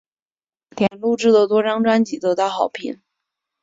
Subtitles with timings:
[0.71, 2.99] 莲录制的多张专辑得到好评。